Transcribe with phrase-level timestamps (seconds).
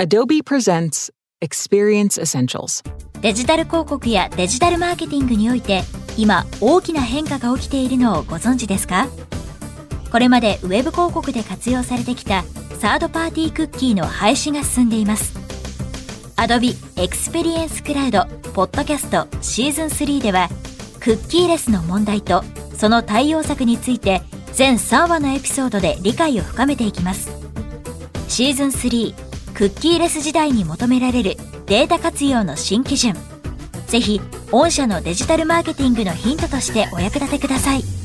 [0.00, 2.84] Adobe presents Experience Essentials.
[3.20, 5.82] デジタル広告やデジタルマーケティングにおいて
[6.16, 9.08] 今大きな変化が起きているのをご存知ですか？
[10.12, 12.44] これまでウェブ広告で活用されてきた
[12.78, 15.36] サードパーティークッキーの廃止が進んでいます。
[16.36, 20.48] Adobe Experience Cloud Podcast シーズン3では
[21.00, 22.44] クッキーレスの問題と
[22.76, 24.22] その対応策について
[24.52, 27.32] 全3話のエピソードで理解を深めていきます。
[28.28, 29.27] シーズン3
[29.58, 31.36] クッキーレス時代に求められる
[31.66, 33.16] データ活用の新基準。
[33.88, 34.20] ぜひ
[34.52, 37.97] 御社のデジタルマーケティングのヒントとしてお役立てください。